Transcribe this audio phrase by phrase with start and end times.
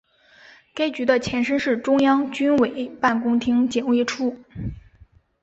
[0.73, 4.35] 该局的前身是中央军委办公厅警卫处。